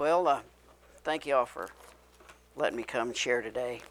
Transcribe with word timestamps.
Well, 0.00 0.26
uh, 0.28 0.40
thank 1.04 1.26
you 1.26 1.34
all 1.34 1.44
for 1.44 1.68
letting 2.56 2.78
me 2.78 2.84
come 2.84 3.08
and 3.08 3.16
share 3.16 3.42
today. 3.42 3.82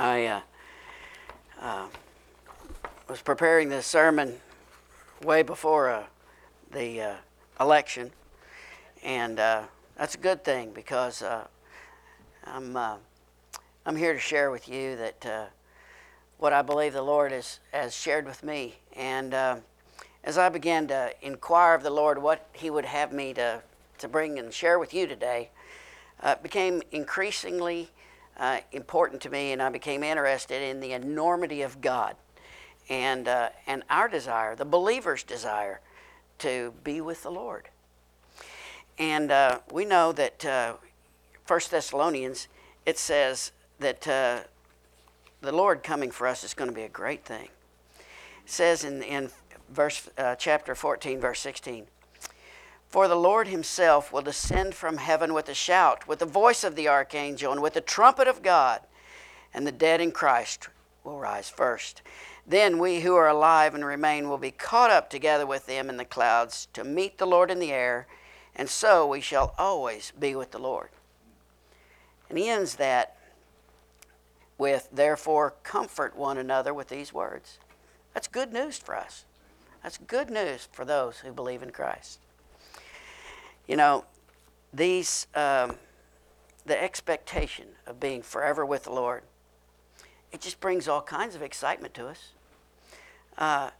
I 0.00 0.26
uh, 0.26 0.40
uh, 1.60 1.86
was 3.08 3.22
preparing 3.22 3.68
this 3.68 3.86
sermon 3.86 4.40
way 5.22 5.44
before 5.44 5.90
uh, 5.90 6.06
the 6.72 7.02
uh, 7.02 7.14
election, 7.60 8.10
and 9.04 9.38
uh, 9.38 9.62
that's 9.96 10.16
a 10.16 10.18
good 10.18 10.42
thing 10.42 10.72
because 10.72 11.22
I'm 12.44 12.76
I'm 12.76 13.96
here 13.96 14.12
to 14.12 14.18
share 14.18 14.50
with 14.50 14.68
you 14.68 14.96
that 14.96 15.52
what 16.38 16.52
I 16.52 16.62
believe 16.62 16.94
the 16.94 17.02
Lord 17.02 17.30
has 17.30 17.60
has 17.70 17.94
shared 17.94 18.26
with 18.26 18.42
me, 18.42 18.74
and 18.96 19.34
as 20.24 20.36
I 20.36 20.48
began 20.48 20.88
to 20.88 21.12
inquire 21.22 21.76
of 21.76 21.84
the 21.84 21.90
Lord 21.90 22.20
what 22.20 22.48
He 22.52 22.70
would 22.70 22.86
have 22.86 23.12
me 23.12 23.32
to 23.34 23.62
to 24.00 24.08
bring 24.08 24.38
and 24.38 24.52
share 24.52 24.78
with 24.78 24.92
you 24.92 25.06
today, 25.06 25.50
uh, 26.22 26.34
became 26.42 26.82
increasingly 26.90 27.90
uh, 28.38 28.58
important 28.72 29.20
to 29.22 29.30
me, 29.30 29.52
and 29.52 29.62
I 29.62 29.68
became 29.68 30.02
interested 30.02 30.62
in 30.62 30.80
the 30.80 30.92
enormity 30.92 31.62
of 31.62 31.80
God 31.80 32.16
and, 32.88 33.28
uh, 33.28 33.50
and 33.66 33.82
our 33.88 34.08
desire, 34.08 34.56
the 34.56 34.64
believer's 34.64 35.22
desire, 35.22 35.80
to 36.38 36.72
be 36.82 37.00
with 37.00 37.22
the 37.22 37.30
Lord. 37.30 37.68
And 38.98 39.30
uh, 39.30 39.60
we 39.70 39.84
know 39.84 40.12
that 40.12 40.44
uh, 40.44 40.74
1 41.46 41.60
Thessalonians, 41.70 42.48
it 42.86 42.98
says 42.98 43.52
that 43.78 44.08
uh, 44.08 44.40
the 45.42 45.52
Lord 45.52 45.82
coming 45.82 46.10
for 46.10 46.26
us 46.26 46.42
is 46.42 46.54
going 46.54 46.70
to 46.70 46.74
be 46.74 46.82
a 46.82 46.88
great 46.88 47.24
thing. 47.24 47.48
It 48.44 48.50
says 48.50 48.84
in, 48.84 49.02
in 49.02 49.30
verse, 49.70 50.08
chapter 50.38 50.74
14, 50.74 51.20
verse 51.20 51.40
16, 51.40 51.86
For 52.90 53.06
the 53.06 53.14
Lord 53.14 53.46
himself 53.46 54.12
will 54.12 54.20
descend 54.20 54.74
from 54.74 54.96
heaven 54.96 55.32
with 55.32 55.48
a 55.48 55.54
shout, 55.54 56.08
with 56.08 56.18
the 56.18 56.26
voice 56.26 56.64
of 56.64 56.74
the 56.74 56.88
archangel, 56.88 57.52
and 57.52 57.62
with 57.62 57.74
the 57.74 57.80
trumpet 57.80 58.26
of 58.26 58.42
God, 58.42 58.80
and 59.54 59.64
the 59.64 59.72
dead 59.72 60.00
in 60.00 60.10
Christ 60.10 60.68
will 61.04 61.18
rise 61.18 61.48
first. 61.48 62.02
Then 62.44 62.78
we 62.78 63.00
who 63.00 63.14
are 63.14 63.28
alive 63.28 63.76
and 63.76 63.84
remain 63.84 64.28
will 64.28 64.38
be 64.38 64.50
caught 64.50 64.90
up 64.90 65.08
together 65.08 65.46
with 65.46 65.66
them 65.66 65.88
in 65.88 65.98
the 65.98 66.04
clouds 66.04 66.66
to 66.72 66.82
meet 66.82 67.18
the 67.18 67.26
Lord 67.26 67.48
in 67.48 67.60
the 67.60 67.72
air, 67.72 68.08
and 68.56 68.68
so 68.68 69.06
we 69.06 69.20
shall 69.20 69.54
always 69.56 70.12
be 70.18 70.34
with 70.34 70.50
the 70.50 70.58
Lord. 70.58 70.88
And 72.28 72.36
he 72.36 72.48
ends 72.48 72.74
that 72.74 73.16
with, 74.58 74.88
Therefore, 74.90 75.54
comfort 75.62 76.16
one 76.16 76.38
another 76.38 76.74
with 76.74 76.88
these 76.88 77.12
words. 77.12 77.58
That's 78.14 78.26
good 78.26 78.52
news 78.52 78.78
for 78.78 78.96
us. 78.96 79.24
That's 79.84 79.96
good 79.96 80.28
news 80.28 80.68
for 80.72 80.84
those 80.84 81.18
who 81.18 81.32
believe 81.32 81.62
in 81.62 81.70
Christ. 81.70 82.18
You 83.70 83.76
know, 83.76 84.04
these, 84.74 85.28
um, 85.36 85.76
the 86.66 86.82
expectation 86.82 87.68
of 87.86 88.00
being 88.00 88.20
forever 88.20 88.66
with 88.66 88.82
the 88.82 88.92
Lord 88.92 89.22
it 90.32 90.40
just 90.40 90.60
brings 90.60 90.88
all 90.88 91.02
kinds 91.02 91.34
of 91.34 91.42
excitement 91.42 91.94
to 91.94 92.08
us. 92.08 92.32
Uh, 93.38 93.70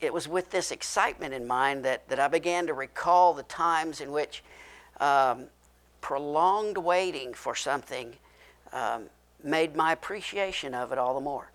it 0.00 0.12
was 0.12 0.28
with 0.28 0.50
this 0.50 0.70
excitement 0.70 1.34
in 1.34 1.46
mind 1.46 1.84
that, 1.84 2.08
that 2.08 2.20
I 2.20 2.28
began 2.28 2.66
to 2.66 2.74
recall 2.74 3.34
the 3.34 3.42
times 3.44 4.00
in 4.00 4.12
which 4.12 4.42
um, 5.00 5.46
prolonged 6.00 6.78
waiting 6.78 7.34
for 7.34 7.54
something 7.54 8.14
um, 8.72 9.04
made 9.42 9.74
my 9.74 9.92
appreciation 9.92 10.74
of 10.74 10.92
it 10.92 10.98
all 10.98 11.14
the 11.14 11.20
more. 11.20 11.50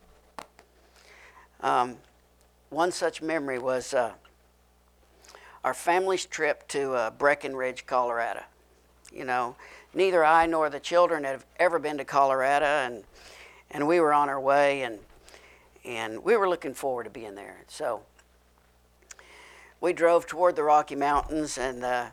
Um, 1.61 1.97
one 2.69 2.91
such 2.91 3.21
memory 3.21 3.59
was 3.59 3.93
uh, 3.93 4.11
our 5.63 5.73
family's 5.73 6.25
trip 6.25 6.67
to 6.69 6.93
uh, 6.93 7.09
Breckenridge, 7.11 7.85
Colorado. 7.85 8.41
You 9.13 9.25
know, 9.25 9.55
neither 9.93 10.23
I 10.23 10.45
nor 10.45 10.69
the 10.69 10.79
children 10.79 11.23
have 11.23 11.45
ever 11.59 11.79
been 11.79 11.97
to 11.97 12.05
Colorado, 12.05 12.65
and 12.65 13.03
and 13.69 13.87
we 13.87 13.99
were 13.99 14.13
on 14.13 14.29
our 14.29 14.39
way, 14.39 14.81
and 14.83 14.99
and 15.83 16.23
we 16.23 16.37
were 16.37 16.49
looking 16.49 16.73
forward 16.73 17.03
to 17.05 17.09
being 17.09 17.35
there. 17.35 17.57
So 17.67 18.01
we 19.79 19.93
drove 19.93 20.27
toward 20.27 20.55
the 20.55 20.63
Rocky 20.63 20.95
Mountains, 20.95 21.57
and 21.57 21.83
the 21.83 22.07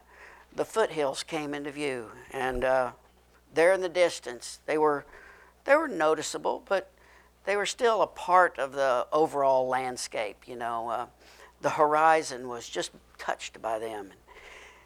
the 0.55 0.65
foothills 0.65 1.23
came 1.23 1.55
into 1.55 1.71
view, 1.71 2.11
and 2.33 2.65
uh, 2.65 2.91
there 3.55 3.73
in 3.73 3.81
the 3.81 3.89
distance, 3.89 4.61
they 4.67 4.79
were 4.79 5.05
they 5.65 5.77
were 5.77 5.89
noticeable, 5.89 6.63
but 6.69 6.91
they 7.45 7.57
were 7.57 7.67
still 7.67 8.03
a 8.03 8.07
part 8.07 8.59
of 8.59 8.73
the 8.73 9.07
overall 9.13 9.69
landscape. 9.69 10.47
You 10.47 10.57
know, 10.57 10.89
uh, 10.89 11.07
the 11.61 11.71
horizon 11.71 12.49
was 12.49 12.69
just 12.69 12.91
touched 13.19 13.61
by 13.61 13.79
them, 13.79 14.11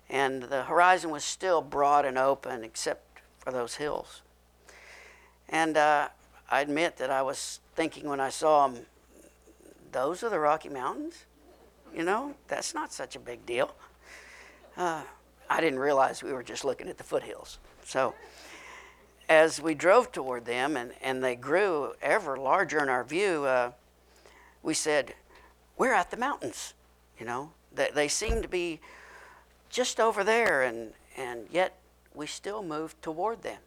and 0.09 0.45
the 0.45 0.65
horizon 0.65 1.11
was 1.11 1.25
still 1.25 1.63
broad 1.63 2.05
and 2.05 2.19
open, 2.19 2.65
except 2.65 3.21
for 3.39 3.53
those 3.53 3.77
hills. 3.77 4.23
And 5.49 5.77
uh, 5.77 6.09
I 6.51 6.61
admit 6.61 6.97
that 6.97 7.11
I 7.11 7.23
was 7.23 7.61
thinking 7.75 8.09
when 8.09 8.21
I 8.21 8.31
saw 8.31 8.69
them, 8.69 8.87
those 9.93 10.23
are 10.23 10.31
the 10.31 10.41
Rocky 10.41 10.69
Mountains? 10.69 11.25
You 11.95 12.05
know, 12.05 12.35
that's 12.49 12.75
not 12.75 12.93
such 12.93 13.17
a 13.17 13.19
big 13.19 13.45
deal. 13.45 13.75
Uh, 14.77 15.03
I 15.51 15.61
didn't 15.61 15.79
realize 15.79 16.23
we 16.23 16.33
were 16.33 16.43
just 16.43 16.65
looking 16.65 16.89
at 16.89 16.97
the 16.97 17.05
foothills. 17.05 17.59
So, 17.85 18.15
as 19.29 19.61
we 19.61 19.75
drove 19.75 20.11
toward 20.11 20.47
them 20.47 20.77
and, 20.77 20.93
and 21.03 21.23
they 21.23 21.37
grew 21.37 21.93
ever 22.01 22.37
larger 22.39 22.83
in 22.83 22.89
our 22.89 23.05
view, 23.05 23.45
uh, 23.45 23.73
we 24.63 24.73
said, 24.73 25.15
We're 25.77 25.93
at 25.93 26.11
the 26.11 26.17
mountains. 26.17 26.75
You 27.19 27.27
know, 27.27 27.51
they, 27.75 27.89
they 27.95 28.09
seem 28.09 28.43
to 28.43 28.49
be 28.49 28.81
just 29.71 30.01
over 30.01 30.23
there, 30.25 30.63
and, 30.63 30.93
and 31.17 31.47
yet 31.51 31.79
we 32.15 32.27
still 32.27 32.63
moved 32.63 33.01
toward 33.03 33.43
them 33.43 33.59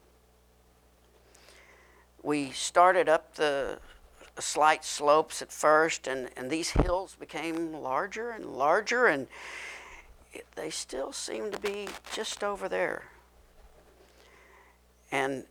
we 2.25 2.49
started 2.49 3.07
up 3.07 3.35
the 3.35 3.77
slight 4.39 4.83
slopes 4.83 5.41
at 5.41 5.51
first, 5.51 6.07
and, 6.07 6.29
and 6.35 6.49
these 6.49 6.71
hills 6.71 7.15
became 7.17 7.71
larger 7.71 8.31
and 8.31 8.45
larger, 8.45 9.05
and 9.05 9.27
it, 10.33 10.45
they 10.55 10.71
still 10.71 11.13
seem 11.13 11.51
to 11.51 11.59
be 11.59 11.87
just 12.13 12.43
over 12.43 12.67
there. 12.67 13.03
And 15.11 15.45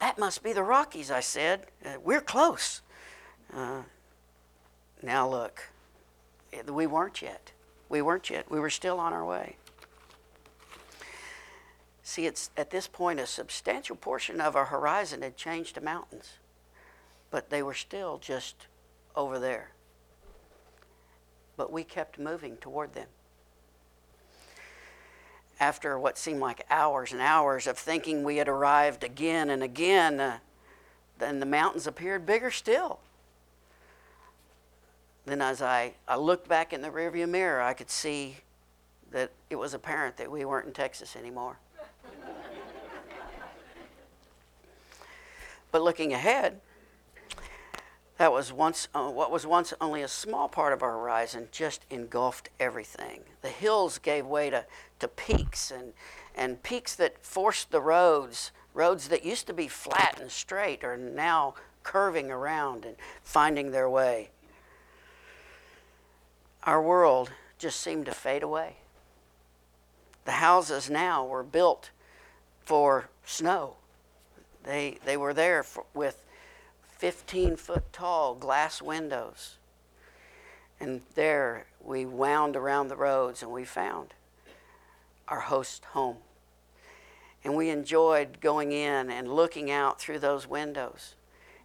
that 0.00 0.18
must 0.18 0.42
be 0.42 0.52
the 0.52 0.62
Rockies, 0.62 1.10
I 1.10 1.20
said. 1.20 1.66
Uh, 1.84 1.94
we're 2.04 2.20
close. 2.20 2.82
Uh, 3.52 3.82
now 5.02 5.28
look, 5.28 5.70
we 6.68 6.86
weren't 6.86 7.22
yet. 7.22 7.52
We 7.92 8.00
weren't 8.00 8.30
yet. 8.30 8.50
We 8.50 8.58
were 8.58 8.70
still 8.70 8.98
on 8.98 9.12
our 9.12 9.22
way. 9.22 9.56
See, 12.02 12.24
it's 12.24 12.50
at 12.56 12.70
this 12.70 12.88
point 12.88 13.20
a 13.20 13.26
substantial 13.26 13.96
portion 13.96 14.40
of 14.40 14.56
our 14.56 14.64
horizon 14.64 15.20
had 15.20 15.36
changed 15.36 15.74
to 15.74 15.82
mountains, 15.82 16.38
but 17.30 17.50
they 17.50 17.62
were 17.62 17.74
still 17.74 18.16
just 18.16 18.66
over 19.14 19.38
there. 19.38 19.72
But 21.58 21.70
we 21.70 21.84
kept 21.84 22.18
moving 22.18 22.56
toward 22.56 22.94
them. 22.94 23.08
After 25.60 25.98
what 25.98 26.16
seemed 26.16 26.40
like 26.40 26.64
hours 26.70 27.12
and 27.12 27.20
hours 27.20 27.66
of 27.66 27.76
thinking 27.76 28.24
we 28.24 28.38
had 28.38 28.48
arrived 28.48 29.04
again 29.04 29.50
and 29.50 29.62
again, 29.62 30.18
uh, 30.18 30.38
then 31.18 31.40
the 31.40 31.46
mountains 31.46 31.86
appeared 31.86 32.24
bigger 32.24 32.50
still. 32.50 33.00
Then, 35.24 35.40
as 35.40 35.62
I, 35.62 35.94
I 36.08 36.16
looked 36.16 36.48
back 36.48 36.72
in 36.72 36.82
the 36.82 36.90
rearview 36.90 37.28
mirror, 37.28 37.60
I 37.60 37.74
could 37.74 37.90
see 37.90 38.38
that 39.12 39.30
it 39.50 39.56
was 39.56 39.74
apparent 39.74 40.16
that 40.16 40.30
we 40.30 40.44
weren't 40.44 40.66
in 40.66 40.72
Texas 40.72 41.16
anymore. 41.16 41.58
But 45.70 45.80
looking 45.80 46.12
ahead, 46.12 46.60
that 48.18 48.30
was 48.30 48.52
once 48.52 48.88
uh, 48.94 49.08
what 49.08 49.30
was 49.30 49.46
once 49.46 49.72
only 49.80 50.02
a 50.02 50.06
small 50.06 50.48
part 50.48 50.72
of 50.72 50.82
our 50.82 50.92
horizon 50.92 51.48
just 51.50 51.86
engulfed 51.90 52.50
everything. 52.60 53.22
The 53.40 53.48
hills 53.48 53.98
gave 53.98 54.26
way 54.26 54.50
to, 54.50 54.66
to 54.98 55.08
peaks 55.08 55.70
and 55.70 55.94
and 56.34 56.62
peaks 56.62 56.94
that 56.96 57.24
forced 57.24 57.70
the 57.70 57.80
roads, 57.80 58.52
roads 58.74 59.08
that 59.08 59.24
used 59.24 59.46
to 59.48 59.52
be 59.52 59.66
flat 59.66 60.18
and 60.20 60.30
straight 60.30 60.84
are 60.84 60.96
now 60.96 61.54
curving 61.82 62.30
around 62.30 62.84
and 62.84 62.96
finding 63.22 63.70
their 63.70 63.90
way. 63.90 64.30
Our 66.64 66.82
world 66.82 67.32
just 67.58 67.80
seemed 67.80 68.06
to 68.06 68.12
fade 68.12 68.42
away. 68.42 68.76
The 70.24 70.32
houses 70.32 70.88
now 70.88 71.24
were 71.24 71.42
built 71.42 71.90
for 72.64 73.08
snow 73.24 73.76
they, 74.64 74.98
they 75.04 75.16
were 75.16 75.34
there 75.34 75.62
for, 75.62 75.84
with 75.94 76.22
15 76.98 77.56
foot 77.56 77.92
tall 77.92 78.34
glass 78.34 78.80
windows. 78.80 79.56
And 80.80 81.02
there 81.14 81.66
we 81.82 82.04
wound 82.04 82.56
around 82.56 82.88
the 82.88 82.96
roads 82.96 83.42
and 83.42 83.52
we 83.52 83.64
found 83.64 84.14
our 85.28 85.40
host 85.40 85.84
home. 85.86 86.18
And 87.44 87.56
we 87.56 87.70
enjoyed 87.70 88.40
going 88.40 88.72
in 88.72 89.10
and 89.10 89.32
looking 89.32 89.70
out 89.70 90.00
through 90.00 90.20
those 90.20 90.46
windows 90.46 91.14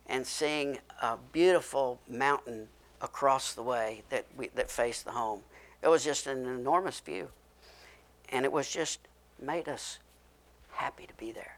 and 0.07 0.25
seeing 0.25 0.79
a 1.01 1.17
beautiful 1.31 1.99
mountain 2.07 2.69
across 3.01 3.53
the 3.53 3.63
way 3.63 4.03
that, 4.09 4.25
we, 4.35 4.47
that 4.55 4.69
faced 4.69 5.05
the 5.05 5.11
home. 5.11 5.41
It 5.81 5.87
was 5.87 6.03
just 6.03 6.27
an 6.27 6.45
enormous 6.45 6.99
view. 6.99 7.29
And 8.29 8.43
it 8.45 8.51
was 8.51 8.69
just 8.69 8.99
made 9.41 9.69
us 9.69 9.99
happy 10.71 11.05
to 11.05 11.13
be 11.13 11.31
there. 11.31 11.57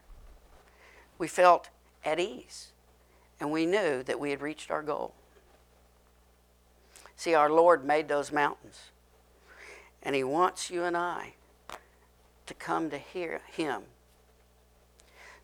We 1.18 1.28
felt 1.28 1.68
at 2.04 2.20
ease, 2.20 2.68
and 3.38 3.50
we 3.50 3.66
knew 3.66 4.02
that 4.02 4.20
we 4.20 4.30
had 4.30 4.40
reached 4.40 4.70
our 4.70 4.82
goal. 4.82 5.14
See, 7.16 7.34
our 7.34 7.50
Lord 7.50 7.84
made 7.84 8.08
those 8.08 8.32
mountains, 8.32 8.90
and 10.02 10.14
He 10.14 10.24
wants 10.24 10.70
you 10.70 10.84
and 10.84 10.96
I 10.96 11.34
to 12.46 12.54
come 12.54 12.88
to 12.90 12.98
hear 12.98 13.42
Him. 13.52 13.82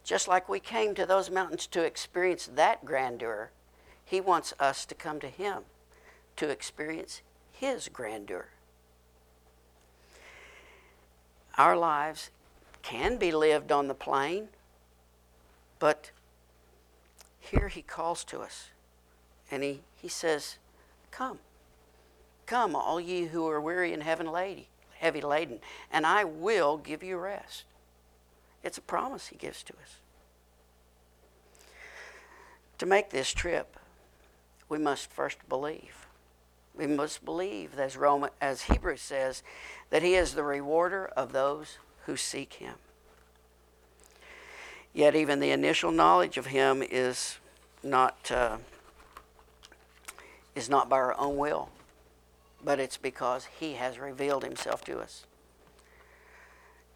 Just 0.04 0.28
like 0.28 0.48
we 0.48 0.60
came 0.60 0.94
to 0.94 1.04
those 1.04 1.30
mountains 1.30 1.66
to 1.68 1.82
experience 1.82 2.48
that 2.54 2.84
grandeur, 2.84 3.50
He 4.04 4.20
wants 4.20 4.54
us 4.58 4.86
to 4.86 4.94
come 4.94 5.20
to 5.20 5.28
Him 5.28 5.64
to 6.36 6.48
experience 6.48 7.22
His 7.52 7.88
grandeur. 7.88 8.46
Our 11.56 11.76
lives 11.76 12.30
can 12.82 13.16
be 13.16 13.32
lived 13.32 13.72
on 13.72 13.88
the 13.88 13.94
plain, 13.94 14.48
but 15.78 16.10
here 17.40 17.68
He 17.68 17.82
calls 17.82 18.24
to 18.24 18.40
us 18.40 18.68
and 19.50 19.62
He, 19.62 19.80
he 19.96 20.08
says, 20.08 20.58
Come. 21.10 21.38
Come, 22.46 22.76
all 22.76 23.00
ye 23.00 23.26
who 23.26 23.48
are 23.48 23.60
weary 23.60 23.92
and 23.92 24.02
heavy 24.02 25.20
laden, 25.20 25.58
and 25.90 26.06
I 26.06 26.24
will 26.24 26.76
give 26.76 27.02
you 27.02 27.16
rest. 27.16 27.64
It's 28.62 28.78
a 28.78 28.82
promise 28.82 29.28
he 29.28 29.36
gives 29.36 29.62
to 29.64 29.72
us. 29.74 29.96
To 32.78 32.86
make 32.86 33.10
this 33.10 33.32
trip, 33.32 33.76
we 34.68 34.78
must 34.78 35.12
first 35.12 35.48
believe. 35.48 36.05
We 36.76 36.86
must 36.86 37.24
believe, 37.24 37.78
as, 37.78 37.96
Roman, 37.96 38.30
as 38.40 38.62
Hebrews 38.62 39.00
says, 39.00 39.42
that 39.90 40.02
he 40.02 40.14
is 40.14 40.34
the 40.34 40.42
rewarder 40.42 41.06
of 41.16 41.32
those 41.32 41.78
who 42.04 42.16
seek 42.16 42.54
him. 42.54 42.74
Yet, 44.92 45.14
even 45.14 45.40
the 45.40 45.50
initial 45.50 45.90
knowledge 45.90 46.36
of 46.36 46.46
him 46.46 46.82
is 46.82 47.38
not, 47.82 48.30
uh, 48.30 48.58
is 50.54 50.68
not 50.68 50.88
by 50.88 50.96
our 50.96 51.18
own 51.18 51.36
will 51.36 51.70
but 52.66 52.80
it's 52.80 52.96
because 52.96 53.46
He 53.60 53.74
has 53.74 53.98
revealed 53.98 54.42
Himself 54.42 54.84
to 54.84 54.98
us. 54.98 55.24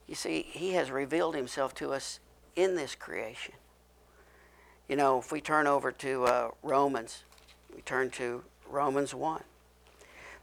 You 0.08 0.16
see, 0.16 0.42
He 0.42 0.72
has 0.72 0.90
revealed 0.90 1.36
Himself 1.36 1.74
to 1.76 1.92
us 1.92 2.18
in 2.56 2.74
this 2.74 2.96
creation. 2.96 3.54
You 4.88 4.96
know, 4.96 5.20
if 5.20 5.30
we 5.30 5.40
turn 5.40 5.68
over 5.68 5.92
to 5.92 6.24
uh, 6.24 6.50
Romans, 6.64 7.22
we 7.74 7.82
turn 7.82 8.10
to 8.10 8.42
Romans 8.68 9.14
1. 9.14 9.42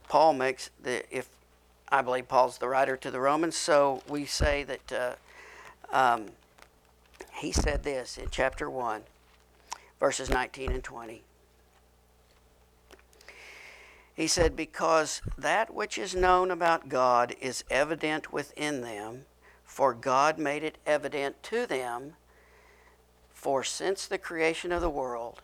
Paul 0.07 0.33
makes 0.33 0.69
the, 0.81 1.03
if 1.15 1.29
I 1.89 2.01
believe 2.01 2.27
Paul's 2.27 2.57
the 2.57 2.67
writer 2.67 2.97
to 2.97 3.11
the 3.11 3.19
Romans, 3.19 3.55
so 3.55 4.03
we 4.07 4.25
say 4.25 4.63
that 4.63 4.91
uh, 4.91 5.95
um, 5.95 6.27
he 7.33 7.51
said 7.51 7.83
this 7.83 8.17
in 8.17 8.27
chapter 8.31 8.69
1, 8.69 9.03
verses 9.99 10.29
19 10.29 10.71
and 10.71 10.83
20. 10.83 11.21
He 14.17 14.27
said, 14.27 14.55
Because 14.55 15.21
that 15.37 15.73
which 15.73 15.97
is 15.97 16.15
known 16.15 16.49
about 16.49 16.89
God 16.89 17.35
is 17.39 17.63
evident 17.69 18.33
within 18.33 18.81
them, 18.81 19.25
for 19.63 19.93
God 19.93 20.39
made 20.39 20.63
it 20.63 20.79
evident 20.87 21.43
to 21.43 21.67
them. 21.67 22.13
For 23.31 23.63
since 23.63 24.07
the 24.07 24.17
creation 24.17 24.71
of 24.71 24.81
the 24.81 24.89
world, 24.89 25.43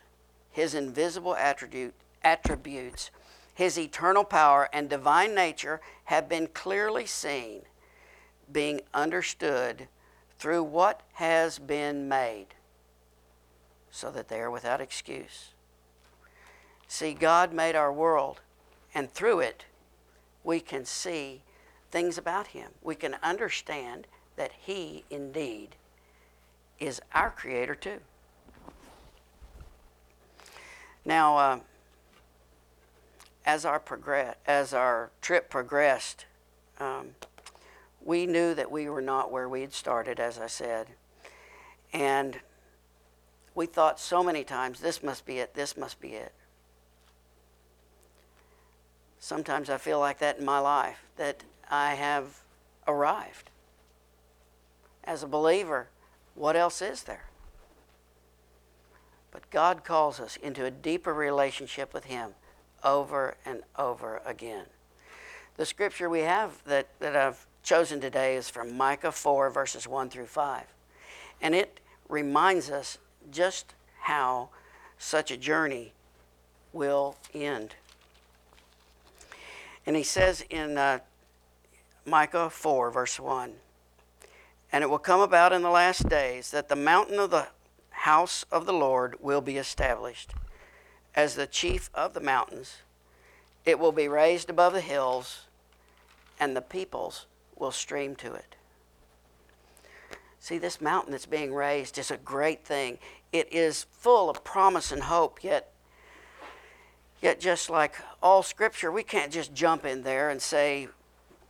his 0.50 0.74
invisible 0.74 1.36
attribute, 1.36 1.94
attributes, 2.24 3.10
his 3.54 3.78
eternal 3.78 4.24
power, 4.24 4.68
and 4.72 4.90
divine 4.90 5.34
nature 5.34 5.80
have 6.04 6.28
been 6.28 6.48
clearly 6.48 7.06
seen, 7.06 7.62
being 8.52 8.80
understood 8.92 9.88
through 10.38 10.62
what 10.62 11.00
has 11.14 11.58
been 11.58 12.08
made, 12.08 12.48
so 13.90 14.10
that 14.10 14.28
they 14.28 14.40
are 14.40 14.50
without 14.50 14.80
excuse. 14.80 15.52
See, 16.88 17.14
God 17.14 17.52
made 17.52 17.76
our 17.76 17.92
world 17.92 18.40
and 18.94 19.10
through 19.10 19.40
it, 19.40 19.64
we 20.44 20.60
can 20.60 20.84
see 20.84 21.42
things 21.90 22.16
about 22.16 22.48
Him. 22.48 22.70
We 22.82 22.94
can 22.94 23.16
understand 23.22 24.06
that 24.36 24.52
He 24.64 25.04
indeed 25.10 25.76
is 26.78 27.00
our 27.12 27.30
Creator 27.30 27.74
too. 27.74 27.98
Now, 31.04 31.36
uh, 31.36 31.58
as 33.44 33.64
our 33.64 33.78
progress, 33.78 34.36
as 34.46 34.72
our 34.72 35.10
trip 35.20 35.50
progressed, 35.50 36.26
um, 36.80 37.14
we 38.02 38.26
knew 38.26 38.54
that 38.54 38.70
we 38.70 38.88
were 38.88 39.02
not 39.02 39.30
where 39.30 39.48
we 39.48 39.60
had 39.60 39.72
started, 39.72 40.18
as 40.18 40.38
I 40.38 40.46
said, 40.46 40.88
and 41.92 42.40
we 43.54 43.66
thought 43.66 44.00
so 44.00 44.22
many 44.22 44.44
times, 44.44 44.80
"This 44.80 45.02
must 45.02 45.24
be 45.24 45.38
it. 45.38 45.54
This 45.54 45.76
must 45.76 46.00
be 46.00 46.14
it." 46.14 46.32
Sometimes 49.20 49.70
I 49.70 49.78
feel 49.78 49.98
like 49.98 50.18
that 50.18 50.38
in 50.38 50.44
my 50.44 50.58
life, 50.58 51.04
that 51.16 51.44
I 51.70 51.94
have 51.94 52.42
arrived. 52.86 53.50
As 55.04 55.22
a 55.22 55.26
believer, 55.28 55.88
what 56.34 56.56
else 56.56 56.82
is 56.82 57.04
there? 57.04 57.24
But 59.30 59.50
God 59.50 59.84
calls 59.84 60.20
us 60.20 60.36
into 60.36 60.64
a 60.64 60.70
deeper 60.70 61.14
relationship 61.14 61.94
with 61.94 62.04
Him 62.04 62.34
over 62.84 63.34
and 63.44 63.62
over 63.78 64.20
again. 64.24 64.66
The 65.56 65.66
scripture 65.66 66.10
we 66.10 66.20
have 66.20 66.62
that, 66.64 66.88
that 67.00 67.16
I've 67.16 67.46
chosen 67.62 68.00
today 68.00 68.36
is 68.36 68.50
from 68.50 68.76
Micah 68.76 69.12
4, 69.12 69.50
verses 69.50 69.88
1 69.88 70.10
through 70.10 70.26
5. 70.26 70.64
And 71.40 71.54
it 71.54 71.80
reminds 72.08 72.70
us 72.70 72.98
just 73.30 73.74
how 74.02 74.50
such 74.98 75.30
a 75.30 75.36
journey 75.36 75.92
will 76.72 77.16
end. 77.32 77.74
And 79.86 79.96
he 79.96 80.02
says 80.02 80.44
in 80.50 80.76
uh, 80.76 80.98
Micah 82.04 82.50
4, 82.50 82.90
verse 82.90 83.18
1 83.18 83.52
And 84.72 84.84
it 84.84 84.90
will 84.90 84.98
come 84.98 85.20
about 85.20 85.52
in 85.52 85.62
the 85.62 85.70
last 85.70 86.08
days 86.08 86.50
that 86.50 86.68
the 86.68 86.76
mountain 86.76 87.18
of 87.18 87.30
the 87.30 87.48
house 87.90 88.44
of 88.50 88.66
the 88.66 88.72
Lord 88.72 89.16
will 89.20 89.40
be 89.40 89.56
established 89.56 90.34
as 91.14 91.34
the 91.34 91.46
chief 91.46 91.90
of 91.94 92.14
the 92.14 92.20
mountains. 92.20 92.78
It 93.64 93.78
will 93.78 93.92
be 93.92 94.08
raised 94.08 94.50
above 94.50 94.72
the 94.72 94.80
hills, 94.80 95.42
and 96.38 96.56
the 96.56 96.60
peoples 96.60 97.26
will 97.56 97.72
stream 97.72 98.14
to 98.16 98.34
it. 98.34 98.56
See, 100.40 100.58
this 100.58 100.80
mountain 100.80 101.12
that's 101.12 101.26
being 101.26 101.54
raised 101.54 101.96
is 101.96 102.10
a 102.10 102.18
great 102.18 102.64
thing. 102.64 102.98
It 103.32 103.50
is 103.52 103.86
full 103.92 104.28
of 104.28 104.44
promise 104.44 104.92
and 104.92 105.04
hope, 105.04 105.42
yet 105.42 105.70
Yet, 107.24 107.40
just 107.40 107.70
like 107.70 107.94
all 108.22 108.42
Scripture, 108.42 108.92
we 108.92 109.02
can't 109.02 109.32
just 109.32 109.54
jump 109.54 109.86
in 109.86 110.02
there 110.02 110.28
and 110.28 110.42
say, 110.42 110.88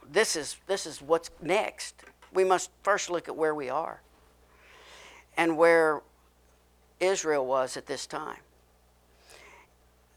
this 0.09 0.37
is, 0.37 0.57
this 0.69 0.87
is 0.87 1.03
what's 1.03 1.31
next. 1.43 1.97
We 2.33 2.45
must 2.45 2.71
first 2.85 3.11
look 3.11 3.27
at 3.27 3.35
where 3.35 3.57
we 3.57 3.69
are 3.69 4.01
and 5.37 5.57
where 5.57 6.01
Israel 7.01 7.45
was 7.45 7.77
at 7.77 7.87
this 7.87 8.07
time. 8.07 8.39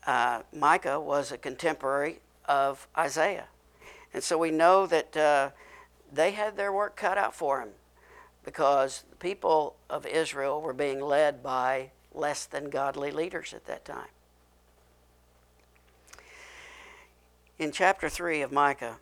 Uh, 0.08 0.42
Micah 0.54 1.00
was 1.02 1.34
a 1.34 1.38
contemporary 1.38 2.20
of 2.46 2.88
Isaiah. 2.98 3.48
And 4.14 4.24
so 4.24 4.38
we 4.38 4.52
know 4.52 4.88
that 4.88 5.18
uh, 5.18 5.50
they 6.12 6.32
had 6.32 6.56
their 6.56 6.72
work 6.72 6.96
cut 6.96 7.18
out 7.18 7.36
for 7.36 7.60
them 7.60 7.70
because 8.46 9.04
the 9.10 9.18
people 9.18 9.76
of 9.90 10.06
Israel 10.06 10.62
were 10.62 10.72
being 10.72 11.02
led 11.02 11.44
by 11.44 11.92
less 12.14 12.46
than 12.46 12.70
godly 12.70 13.12
leaders 13.12 13.54
at 13.54 13.66
that 13.66 13.84
time. 13.84 14.08
In 17.60 17.74
chapter 17.74 18.08
3 18.08 18.42
of 18.42 18.52
Micah, 18.54 18.98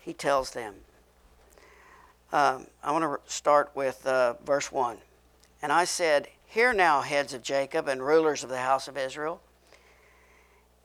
he 0.00 0.12
tells 0.12 0.50
them, 0.50 0.74
um, 2.32 2.66
I 2.82 2.90
want 2.90 3.04
to 3.04 3.32
start 3.32 3.70
with 3.76 4.04
uh, 4.04 4.34
verse 4.44 4.72
1. 4.72 4.96
And 5.62 5.70
I 5.70 5.84
said, 5.84 6.26
Hear 6.46 6.72
now, 6.72 7.00
heads 7.02 7.34
of 7.34 7.42
Jacob 7.42 7.88
and 7.88 8.02
rulers 8.02 8.42
of 8.42 8.50
the 8.50 8.58
house 8.58 8.88
of 8.88 8.96
Israel. 8.96 9.40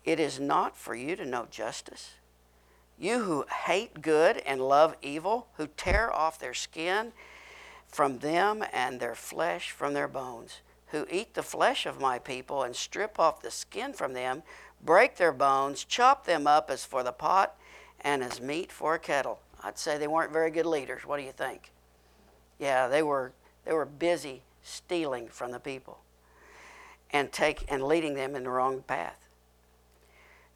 It 0.09 0.19
is 0.19 0.39
not 0.39 0.75
for 0.75 0.95
you 0.95 1.15
to 1.17 1.23
know 1.23 1.45
justice. 1.51 2.15
You 2.97 3.19
who 3.25 3.45
hate 3.65 4.01
good 4.01 4.37
and 4.37 4.59
love 4.59 4.95
evil, 5.03 5.49
who 5.57 5.67
tear 5.67 6.11
off 6.11 6.39
their 6.39 6.55
skin 6.55 7.11
from 7.87 8.17
them 8.17 8.65
and 8.73 8.99
their 8.99 9.13
flesh 9.13 9.69
from 9.69 9.93
their 9.93 10.07
bones, 10.07 10.61
who 10.87 11.05
eat 11.11 11.35
the 11.35 11.43
flesh 11.43 11.85
of 11.85 12.01
my 12.01 12.17
people 12.17 12.63
and 12.63 12.75
strip 12.75 13.19
off 13.19 13.43
the 13.43 13.51
skin 13.51 13.93
from 13.93 14.13
them, 14.13 14.41
break 14.83 15.17
their 15.17 15.31
bones, 15.31 15.83
chop 15.83 16.25
them 16.25 16.47
up 16.47 16.71
as 16.71 16.83
for 16.83 17.03
the 17.03 17.11
pot 17.11 17.55
and 18.01 18.23
as 18.23 18.41
meat 18.41 18.71
for 18.71 18.95
a 18.95 18.99
kettle. 18.99 19.39
I'd 19.63 19.77
say 19.77 19.99
they 19.99 20.07
weren't 20.07 20.33
very 20.33 20.49
good 20.49 20.65
leaders. 20.65 21.05
What 21.05 21.17
do 21.17 21.23
you 21.23 21.31
think? 21.33 21.71
Yeah, 22.57 22.87
they 22.87 23.03
were 23.03 23.31
they 23.63 23.73
were 23.73 23.85
busy 23.85 24.41
stealing 24.63 25.27
from 25.27 25.51
the 25.51 25.59
people 25.59 25.99
and 27.11 27.31
take 27.31 27.63
and 27.69 27.83
leading 27.83 28.15
them 28.15 28.35
in 28.35 28.43
the 28.45 28.49
wrong 28.49 28.81
path. 28.81 29.28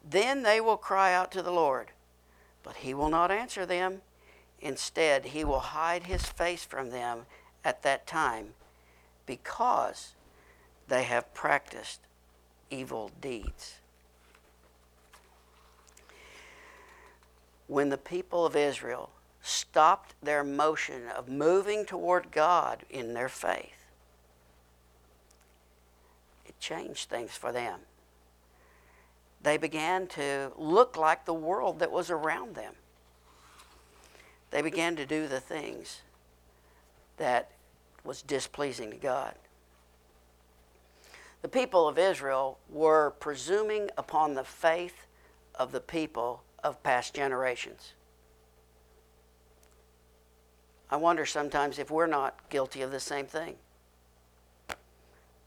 Then 0.08 0.42
they 0.42 0.60
will 0.60 0.76
cry 0.76 1.14
out 1.14 1.32
to 1.32 1.42
the 1.42 1.50
Lord, 1.50 1.88
but 2.62 2.76
he 2.76 2.92
will 2.92 3.08
not 3.08 3.30
answer 3.30 3.64
them. 3.64 4.02
Instead, 4.60 5.26
he 5.26 5.44
will 5.44 5.60
hide 5.60 6.04
his 6.04 6.26
face 6.26 6.64
from 6.64 6.90
them 6.90 7.26
at 7.64 7.82
that 7.82 8.06
time 8.06 8.54
because 9.26 10.12
they 10.88 11.04
have 11.04 11.32
practiced 11.34 12.00
evil 12.70 13.10
deeds. 13.20 13.76
When 17.66 17.88
the 17.88 17.98
people 17.98 18.44
of 18.44 18.54
Israel 18.54 19.10
stopped 19.42 20.14
their 20.22 20.44
motion 20.44 21.08
of 21.08 21.28
moving 21.28 21.86
toward 21.86 22.30
God 22.30 22.84
in 22.90 23.14
their 23.14 23.28
faith, 23.28 23.86
it 26.44 26.58
changed 26.60 27.08
things 27.08 27.32
for 27.32 27.52
them. 27.52 27.80
They 29.44 29.56
began 29.56 30.08
to 30.08 30.50
look 30.56 30.96
like 30.96 31.24
the 31.24 31.34
world 31.34 31.78
that 31.78 31.92
was 31.92 32.10
around 32.10 32.56
them 32.56 32.74
they 34.54 34.62
began 34.62 34.94
to 34.94 35.04
do 35.04 35.26
the 35.26 35.40
things 35.40 36.02
that 37.16 37.50
was 38.04 38.22
displeasing 38.22 38.92
to 38.92 38.96
God. 38.96 39.34
The 41.42 41.48
people 41.48 41.88
of 41.88 41.98
Israel 41.98 42.60
were 42.70 43.14
presuming 43.18 43.90
upon 43.98 44.34
the 44.34 44.44
faith 44.44 45.06
of 45.56 45.72
the 45.72 45.80
people 45.80 46.44
of 46.62 46.80
past 46.84 47.14
generations. 47.14 47.94
I 50.88 50.98
wonder 50.98 51.26
sometimes 51.26 51.80
if 51.80 51.90
we're 51.90 52.06
not 52.06 52.48
guilty 52.48 52.80
of 52.80 52.92
the 52.92 53.00
same 53.00 53.26
thing. 53.26 53.56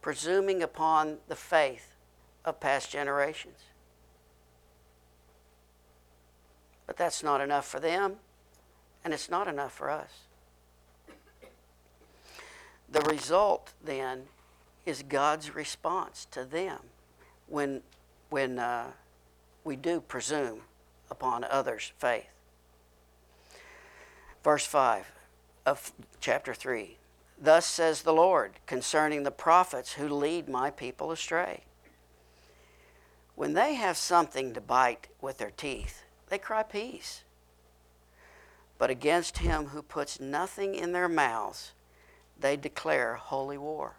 Presuming 0.01 0.61
upon 0.61 1.19
the 1.29 1.35
faith 1.37 1.95
of 2.43 2.59
past 2.59 2.91
generations. 2.91 3.59
But 6.87 6.97
that's 6.97 7.21
not 7.21 7.41
enough 7.41 7.67
for 7.67 7.79
them 7.79 8.15
and 9.03 9.13
it's 9.13 9.29
not 9.29 9.47
enough 9.47 9.73
for 9.73 9.89
us. 9.89 10.09
The 12.89 13.01
result 13.01 13.71
then 13.83 14.23
is 14.85 15.03
God's 15.03 15.55
response 15.55 16.27
to 16.31 16.43
them 16.45 16.79
when, 17.47 17.81
when 18.29 18.59
uh, 18.59 18.87
we 19.63 19.75
do 19.75 20.01
presume 20.01 20.61
upon 21.11 21.43
others' 21.45 21.91
faith. 21.97 22.27
Verse 24.43 24.65
5 24.65 25.11
of 25.65 25.91
chapter 26.19 26.53
3 26.53 26.97
Thus 27.39 27.65
says 27.65 28.01
the 28.01 28.13
Lord 28.13 28.53
concerning 28.65 29.23
the 29.23 29.31
prophets 29.31 29.93
who 29.93 30.09
lead 30.09 30.49
my 30.49 30.71
people 30.71 31.11
astray. 31.11 31.61
When 33.35 33.53
they 33.53 33.75
have 33.75 33.95
something 33.95 34.53
to 34.53 34.61
bite 34.61 35.07
with 35.21 35.37
their 35.37 35.51
teeth, 35.51 36.03
they 36.29 36.37
cry 36.37 36.63
peace 36.63 37.23
but 38.77 38.89
against 38.89 39.39
him 39.39 39.67
who 39.67 39.81
puts 39.81 40.19
nothing 40.19 40.75
in 40.75 40.91
their 40.91 41.09
mouths, 41.09 41.71
they 42.39 42.55
declare 42.55 43.15
holy 43.15 43.57
war. 43.57 43.93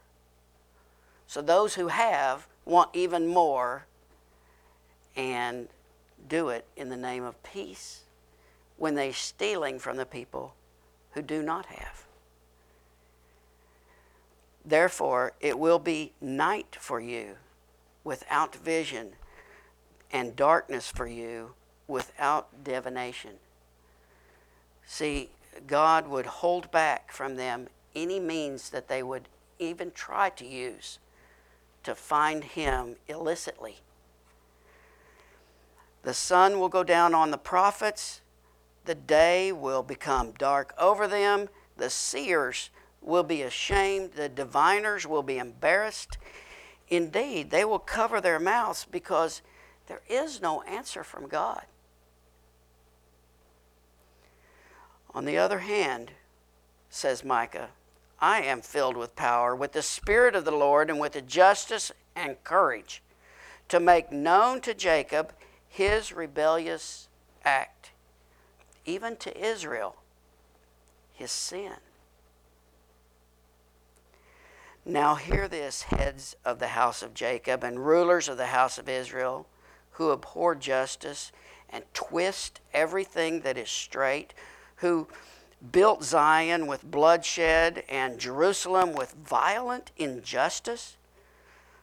So 1.26 1.42
those 1.42 1.74
who 1.74 1.88
have 1.88 2.46
want 2.64 2.90
even 2.94 3.26
more 3.26 3.86
and 5.16 5.68
do 6.28 6.48
it 6.48 6.64
in 6.76 6.88
the 6.88 6.96
name 6.96 7.24
of 7.24 7.42
peace 7.42 8.02
when 8.76 8.94
they're 8.94 9.12
stealing 9.12 9.78
from 9.78 9.96
the 9.96 10.06
people 10.06 10.54
who 11.12 11.22
do 11.22 11.42
not 11.42 11.66
have. 11.66 12.04
Therefore, 14.64 15.32
it 15.40 15.58
will 15.58 15.78
be 15.78 16.12
night 16.20 16.76
for 16.78 17.00
you 17.00 17.36
without 18.04 18.54
vision, 18.54 19.12
and 20.12 20.36
darkness 20.36 20.88
for 20.90 21.06
you 21.06 21.52
without 21.88 22.62
divination. 22.62 23.32
See, 24.86 25.30
God 25.66 26.06
would 26.06 26.26
hold 26.26 26.70
back 26.70 27.10
from 27.10 27.36
them 27.36 27.68
any 27.96 28.20
means 28.20 28.70
that 28.70 28.88
they 28.88 29.02
would 29.02 29.28
even 29.58 29.90
try 29.90 30.30
to 30.30 30.46
use 30.46 30.98
to 31.82 31.94
find 31.94 32.44
Him 32.44 32.96
illicitly. 33.08 33.78
The 36.02 36.14
sun 36.14 36.60
will 36.60 36.68
go 36.68 36.84
down 36.84 37.14
on 37.14 37.30
the 37.30 37.38
prophets, 37.38 38.20
the 38.84 38.94
day 38.94 39.52
will 39.52 39.82
become 39.82 40.32
dark 40.32 40.72
over 40.78 41.08
them, 41.08 41.48
the 41.76 41.90
seers 41.90 42.70
will 43.02 43.22
be 43.22 43.42
ashamed, 43.42 44.12
the 44.12 44.28
diviners 44.28 45.06
will 45.06 45.22
be 45.22 45.38
embarrassed. 45.38 46.18
Indeed, 46.88 47.50
they 47.50 47.64
will 47.64 47.78
cover 47.78 48.20
their 48.20 48.38
mouths 48.38 48.86
because 48.90 49.42
there 49.86 50.02
is 50.08 50.40
no 50.40 50.62
answer 50.62 51.04
from 51.04 51.28
God. 51.28 51.64
On 55.14 55.24
the 55.24 55.38
other 55.38 55.60
hand, 55.60 56.12
says 56.90 57.24
Micah, 57.24 57.70
I 58.20 58.42
am 58.42 58.60
filled 58.60 58.96
with 58.96 59.16
power, 59.16 59.54
with 59.54 59.72
the 59.72 59.82
Spirit 59.82 60.34
of 60.34 60.44
the 60.44 60.50
Lord, 60.50 60.90
and 60.90 60.98
with 60.98 61.12
the 61.12 61.22
justice 61.22 61.92
and 62.16 62.42
courage 62.44 63.02
to 63.68 63.78
make 63.78 64.10
known 64.10 64.60
to 64.62 64.74
Jacob 64.74 65.32
his 65.68 66.12
rebellious 66.12 67.08
act, 67.44 67.92
even 68.84 69.16
to 69.16 69.38
Israel 69.38 69.96
his 71.12 71.30
sin. 71.30 71.74
Now 74.84 75.16
hear 75.16 75.48
this, 75.48 75.82
heads 75.82 76.36
of 76.44 76.60
the 76.60 76.68
house 76.68 77.02
of 77.02 77.12
Jacob 77.12 77.62
and 77.62 77.84
rulers 77.84 78.28
of 78.28 78.38
the 78.38 78.46
house 78.46 78.78
of 78.78 78.88
Israel, 78.88 79.46
who 79.92 80.12
abhor 80.12 80.54
justice 80.54 81.30
and 81.68 81.84
twist 81.92 82.60
everything 82.72 83.40
that 83.40 83.58
is 83.58 83.68
straight 83.68 84.32
who 84.78 85.08
built 85.72 86.04
Zion 86.04 86.66
with 86.66 86.88
bloodshed 86.90 87.84
and 87.88 88.18
Jerusalem 88.18 88.92
with 88.92 89.14
violent 89.14 89.90
injustice. 89.96 90.96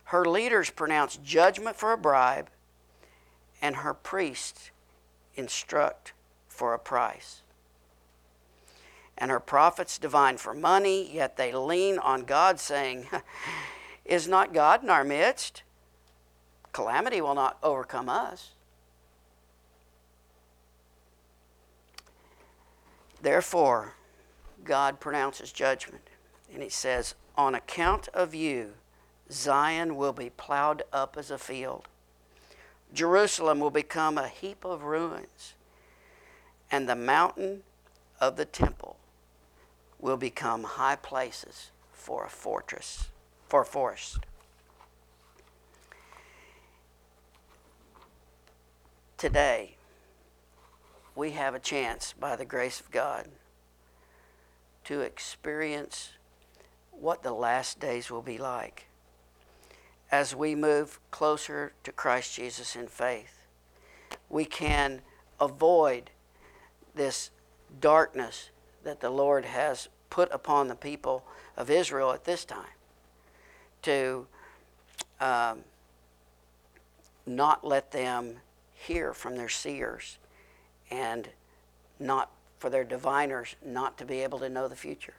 Her 0.06 0.26
leaders 0.26 0.70
pronounce 0.70 1.18
judgment 1.18 1.76
for 1.76 1.92
a 1.92 1.98
bribe, 1.98 2.50
and 3.62 3.78
her 3.78 3.94
priests 3.94 4.72
instruct 5.36 6.14
for 6.48 6.74
a 6.74 6.80
price. 6.80 7.42
And 9.18 9.32
her 9.32 9.40
prophets 9.40 9.98
divine 9.98 10.38
for 10.38 10.54
money, 10.54 11.14
yet 11.14 11.38
they 11.38 11.54
lean 11.54 11.98
on 12.00 12.24
God, 12.24 12.60
saying, 12.60 13.08
Is 14.06 14.28
not 14.28 14.54
God 14.54 14.84
in 14.84 14.90
our 14.90 15.04
midst? 15.04 15.64
Calamity 16.72 17.22
will 17.22 17.36
not 17.36 17.58
overcome 17.64 18.10
us. 18.10 18.52
Therefore, 23.26 23.96
God 24.64 25.00
pronounces 25.00 25.52
judgment, 25.52 26.12
and 26.54 26.62
He 26.62 26.70
says, 26.70 27.16
On 27.36 27.56
account 27.56 28.08
of 28.10 28.36
you, 28.36 28.74
Zion 29.32 29.96
will 29.96 30.14
be 30.14 30.30
plowed 30.30 30.84
up 30.94 31.18
as 31.18 31.32
a 31.32 31.40
field. 31.40 31.88
Jerusalem 32.94 33.60
will 33.60 33.72
become 33.72 34.20
a 34.20 34.28
heap 34.28 34.64
of 34.64 34.84
ruins, 34.84 35.56
and 36.70 36.88
the 36.88 36.96
mountain 36.96 37.64
of 38.22 38.36
the 38.36 38.46
temple 38.46 38.98
will 40.00 40.18
become 40.18 40.64
high 40.64 40.98
places 40.98 41.72
for 41.92 42.26
a 42.26 42.30
fortress, 42.30 43.08
for 43.50 43.62
a 43.64 43.66
forest. 43.66 44.20
Today, 49.18 49.75
we 51.16 51.32
have 51.32 51.56
a 51.56 51.60
chance, 51.60 52.14
by 52.20 52.36
the 52.36 52.46
grace 52.46 52.80
of 52.80 52.92
God, 52.92 53.28
to 54.84 55.00
experience 55.00 56.12
what 56.92 57.24
the 57.24 57.32
last 57.32 57.80
days 57.80 58.12
will 58.12 58.22
be 58.22 58.38
like 58.38 58.86
as 60.12 60.36
we 60.36 60.54
move 60.56 61.00
closer 61.12 61.74
to 61.84 61.92
Christ 61.92 62.36
Jesus 62.36 62.76
in 62.76 62.88
faith. 62.88 63.42
We 64.30 64.46
can 64.46 65.02
avoid 65.40 66.12
this 66.94 67.32
darkness 67.82 68.50
that 68.84 69.00
the 69.00 69.10
Lord 69.10 69.46
has 69.46 69.90
put 70.10 70.32
upon 70.32 70.68
the 70.68 70.76
people 70.76 71.26
of 71.58 71.70
Israel 71.70 72.12
at 72.12 72.26
this 72.26 72.46
time 72.46 72.66
to 73.82 74.28
um, 75.20 75.60
not 77.26 77.66
let 77.66 77.92
them 77.92 78.38
hear 78.74 79.14
from 79.14 79.36
their 79.36 79.50
seers 79.50 80.18
and 80.92 81.30
not 82.00 82.32
for 82.58 82.70
their 82.70 82.84
diviners 82.84 83.56
not 83.66 83.98
to 83.98 84.06
be 84.06 84.22
able 84.22 84.40
to 84.40 84.50
know 84.50 84.68
the 84.68 84.76
future. 84.76 85.14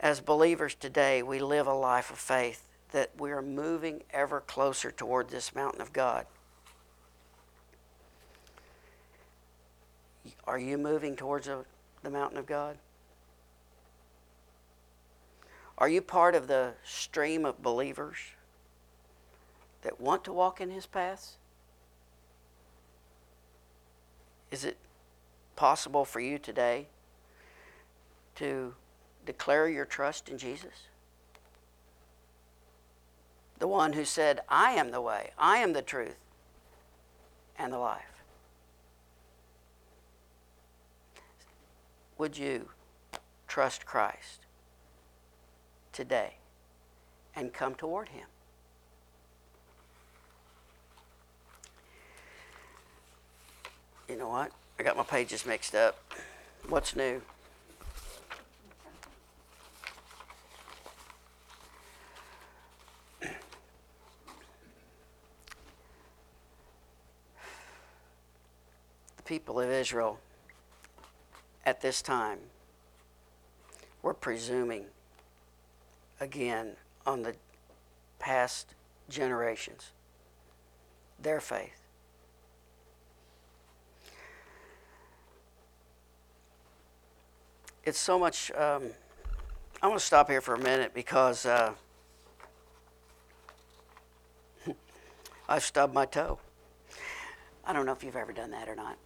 As 0.00 0.20
believers 0.20 0.74
today, 0.74 1.22
we 1.22 1.38
live 1.40 1.66
a 1.66 1.74
life 1.74 2.10
of 2.10 2.18
faith 2.18 2.66
that 2.92 3.10
we 3.18 3.30
are 3.30 3.42
moving 3.42 4.02
ever 4.12 4.40
closer 4.40 4.90
toward 4.90 5.28
this 5.28 5.54
mountain 5.54 5.80
of 5.80 5.92
God. 5.92 6.26
Are 10.46 10.58
you 10.58 10.78
moving 10.78 11.16
towards 11.16 11.48
a, 11.48 11.64
the 12.02 12.10
mountain 12.10 12.38
of 12.38 12.46
God? 12.46 12.78
Are 15.78 15.88
you 15.88 16.02
part 16.02 16.34
of 16.34 16.46
the 16.46 16.72
stream 16.84 17.44
of 17.44 17.62
believers 17.62 18.18
that 19.82 20.00
want 20.00 20.24
to 20.24 20.32
walk 20.32 20.60
in 20.60 20.70
His 20.70 20.86
paths? 20.86 21.36
Is 24.50 24.64
it 24.64 24.76
possible 25.56 26.04
for 26.04 26.20
you 26.20 26.38
today 26.38 26.86
to 28.36 28.74
declare 29.24 29.68
your 29.68 29.84
trust 29.84 30.28
in 30.28 30.38
Jesus? 30.38 30.88
The 33.58 33.68
one 33.68 33.92
who 33.92 34.04
said, 34.04 34.40
I 34.48 34.72
am 34.72 34.90
the 34.90 35.00
way, 35.00 35.30
I 35.38 35.58
am 35.58 35.74
the 35.74 35.82
truth, 35.82 36.16
and 37.58 37.72
the 37.72 37.78
life. 37.78 38.22
Would 42.16 42.38
you 42.38 42.70
trust 43.46 43.84
Christ 43.84 44.46
today 45.92 46.34
and 47.36 47.52
come 47.52 47.74
toward 47.74 48.08
Him? 48.08 48.26
You 54.10 54.16
know 54.16 54.28
what? 54.28 54.50
I 54.76 54.82
got 54.82 54.96
my 54.96 55.04
pages 55.04 55.46
mixed 55.46 55.72
up. 55.72 56.02
What's 56.68 56.96
new? 56.96 57.22
The 63.20 63.28
people 69.24 69.60
of 69.60 69.70
Israel 69.70 70.18
at 71.64 71.80
this 71.80 72.02
time 72.02 72.40
were 74.02 74.12
presuming 74.12 74.86
again 76.18 76.72
on 77.06 77.22
the 77.22 77.36
past 78.18 78.74
generations, 79.08 79.92
their 81.22 81.40
faith. 81.40 81.79
It's 87.90 87.98
so 87.98 88.20
much. 88.20 88.52
Um, 88.52 88.84
I 89.82 89.88
want 89.88 89.98
to 89.98 90.06
stop 90.06 90.30
here 90.30 90.40
for 90.40 90.54
a 90.54 90.58
minute 90.60 90.94
because 90.94 91.44
uh, 91.44 91.72
I've 95.48 95.64
stubbed 95.64 95.92
my 95.92 96.06
toe. 96.06 96.38
I 97.66 97.72
don't 97.72 97.86
know 97.86 97.92
if 97.92 98.04
you've 98.04 98.14
ever 98.14 98.32
done 98.32 98.52
that 98.52 98.68
or 98.68 98.76
not. 98.76 98.96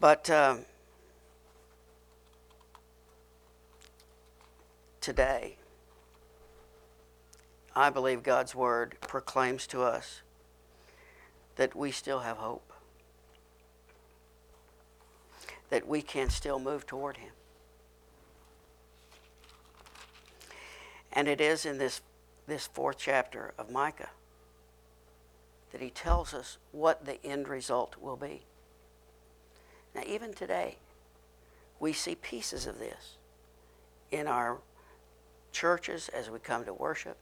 But 0.00 0.28
um, 0.28 0.64
today, 5.00 5.58
I 7.76 7.90
believe 7.90 8.24
God's 8.24 8.56
Word 8.56 8.96
proclaims 9.02 9.68
to 9.68 9.82
us 9.82 10.22
that 11.54 11.76
we 11.76 11.92
still 11.92 12.18
have 12.18 12.38
hope, 12.38 12.72
that 15.72 15.88
we 15.88 16.02
can 16.02 16.28
still 16.28 16.58
move 16.58 16.86
toward 16.86 17.16
Him. 17.16 17.30
And 21.14 21.26
it 21.26 21.40
is 21.40 21.64
in 21.64 21.78
this, 21.78 22.02
this 22.46 22.66
fourth 22.66 22.98
chapter 22.98 23.54
of 23.56 23.70
Micah 23.70 24.10
that 25.72 25.80
he 25.80 25.88
tells 25.88 26.34
us 26.34 26.58
what 26.72 27.06
the 27.06 27.24
end 27.24 27.48
result 27.48 27.96
will 27.98 28.16
be. 28.16 28.42
Now, 29.94 30.02
even 30.06 30.34
today, 30.34 30.76
we 31.80 31.94
see 31.94 32.16
pieces 32.16 32.66
of 32.66 32.78
this 32.78 33.16
in 34.10 34.26
our 34.26 34.58
churches 35.52 36.10
as 36.10 36.28
we 36.28 36.38
come 36.38 36.66
to 36.66 36.74
worship. 36.74 37.16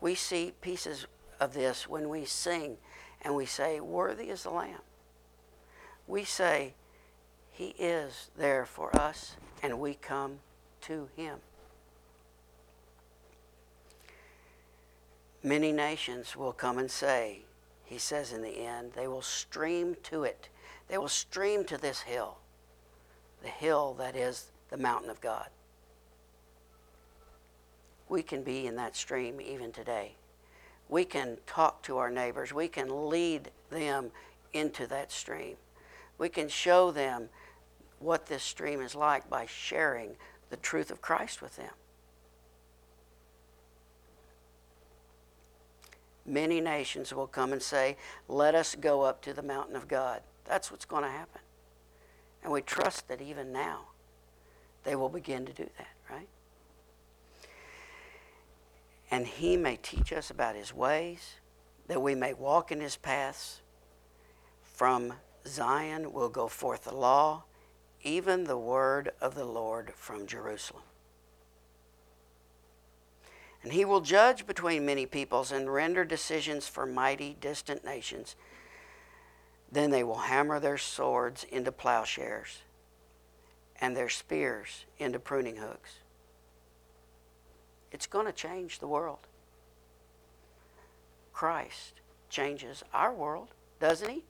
We 0.00 0.14
see 0.14 0.54
pieces 0.62 1.06
of 1.38 1.52
this 1.52 1.86
when 1.86 2.08
we 2.08 2.24
sing 2.24 2.78
and 3.20 3.34
we 3.34 3.44
say, 3.44 3.80
Worthy 3.80 4.30
is 4.30 4.44
the 4.44 4.50
Lamb. 4.50 4.80
We 6.06 6.24
say, 6.24 6.72
He 7.56 7.74
is 7.78 8.28
there 8.36 8.66
for 8.66 8.94
us, 8.94 9.34
and 9.62 9.80
we 9.80 9.94
come 9.94 10.40
to 10.82 11.08
Him. 11.16 11.38
Many 15.42 15.72
nations 15.72 16.36
will 16.36 16.52
come 16.52 16.76
and 16.76 16.90
say, 16.90 17.44
He 17.86 17.96
says 17.96 18.34
in 18.34 18.42
the 18.42 18.58
end, 18.58 18.92
they 18.94 19.08
will 19.08 19.22
stream 19.22 19.96
to 20.02 20.24
it. 20.24 20.50
They 20.88 20.98
will 20.98 21.08
stream 21.08 21.64
to 21.64 21.78
this 21.78 22.02
hill, 22.02 22.36
the 23.42 23.48
hill 23.48 23.94
that 23.94 24.14
is 24.14 24.50
the 24.68 24.76
mountain 24.76 25.08
of 25.08 25.22
God. 25.22 25.48
We 28.06 28.22
can 28.22 28.42
be 28.42 28.66
in 28.66 28.76
that 28.76 28.96
stream 28.96 29.40
even 29.40 29.72
today. 29.72 30.12
We 30.90 31.06
can 31.06 31.38
talk 31.46 31.82
to 31.84 31.96
our 31.96 32.10
neighbors. 32.10 32.52
We 32.52 32.68
can 32.68 33.08
lead 33.08 33.50
them 33.70 34.10
into 34.52 34.86
that 34.88 35.10
stream. 35.10 35.56
We 36.18 36.28
can 36.28 36.48
show 36.48 36.90
them 36.90 37.30
what 37.98 38.26
this 38.26 38.42
stream 38.42 38.80
is 38.80 38.94
like 38.94 39.28
by 39.28 39.46
sharing 39.46 40.16
the 40.50 40.56
truth 40.56 40.90
of 40.90 41.00
Christ 41.00 41.42
with 41.42 41.56
them. 41.56 41.72
Many 46.26 46.60
nations 46.60 47.12
will 47.12 47.28
come 47.28 47.52
and 47.52 47.62
say, 47.62 47.96
Let 48.28 48.54
us 48.54 48.74
go 48.74 49.02
up 49.02 49.22
to 49.22 49.32
the 49.32 49.42
mountain 49.42 49.76
of 49.76 49.86
God. 49.86 50.20
That's 50.44 50.70
what's 50.70 50.84
going 50.84 51.04
to 51.04 51.10
happen. 51.10 51.40
And 52.42 52.52
we 52.52 52.62
trust 52.62 53.08
that 53.08 53.20
even 53.20 53.52
now 53.52 53.86
they 54.84 54.96
will 54.96 55.08
begin 55.08 55.46
to 55.46 55.52
do 55.52 55.68
that, 55.78 55.88
right? 56.10 56.28
And 59.10 59.26
He 59.26 59.56
may 59.56 59.76
teach 59.76 60.12
us 60.12 60.30
about 60.30 60.56
His 60.56 60.74
ways, 60.74 61.34
that 61.86 62.02
we 62.02 62.14
may 62.14 62.34
walk 62.34 62.72
in 62.72 62.80
His 62.80 62.96
paths. 62.96 63.60
From 64.62 65.14
Zion 65.46 66.12
will 66.12 66.28
go 66.28 66.48
forth 66.48 66.84
the 66.84 66.94
law, 66.94 67.44
even 68.06 68.44
the 68.44 68.56
word 68.56 69.10
of 69.20 69.34
the 69.34 69.44
Lord 69.44 69.92
from 69.96 70.28
Jerusalem. 70.28 70.84
And 73.64 73.72
he 73.72 73.84
will 73.84 74.00
judge 74.00 74.46
between 74.46 74.86
many 74.86 75.06
peoples 75.06 75.50
and 75.50 75.72
render 75.72 76.04
decisions 76.04 76.68
for 76.68 76.86
mighty 76.86 77.36
distant 77.40 77.84
nations. 77.84 78.36
Then 79.72 79.90
they 79.90 80.04
will 80.04 80.18
hammer 80.18 80.60
their 80.60 80.78
swords 80.78 81.44
into 81.50 81.72
plowshares 81.72 82.60
and 83.80 83.96
their 83.96 84.08
spears 84.08 84.84
into 85.00 85.18
pruning 85.18 85.56
hooks. 85.56 85.96
It's 87.90 88.06
going 88.06 88.26
to 88.26 88.32
change 88.32 88.78
the 88.78 88.86
world. 88.86 89.26
Christ 91.32 92.00
changes 92.30 92.84
our 92.94 93.12
world, 93.12 93.48
doesn't 93.80 94.08
he? 94.08 94.22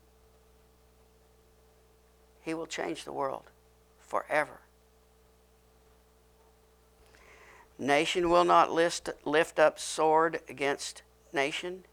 He 2.41 2.55
will 2.55 2.65
change 2.65 3.05
the 3.05 3.13
world 3.13 3.43
forever. 4.07 4.61
Nation 7.77 8.29
will 8.29 8.45
not 8.45 8.71
list, 8.71 9.09
lift 9.23 9.59
up 9.59 9.77
sword 9.77 10.39
against 10.49 11.03
nation, 11.31 11.83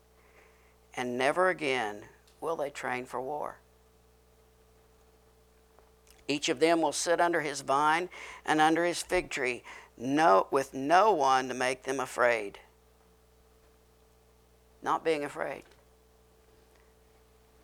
and 0.97 1.19
never 1.19 1.51
again 1.51 2.05
will 2.41 2.57
they 2.57 2.71
train 2.71 3.05
for 3.05 3.21
war. 3.21 3.59
Each 6.27 6.49
of 6.49 6.61
them 6.61 6.81
will 6.81 6.93
sit 6.93 7.21
under 7.21 7.43
his 7.43 7.61
vine 7.61 8.09
and 8.47 8.61
under 8.61 8.85
his 8.85 9.03
fig 9.03 9.29
tree, 9.29 9.63
no, 9.99 10.47
with 10.51 10.73
no 10.73 11.13
one 11.13 11.49
to 11.49 11.55
make 11.55 11.83
them 11.83 12.01
afraid. 12.01 12.59
Not 14.83 15.05
being 15.05 15.25
afraid. 15.25 15.65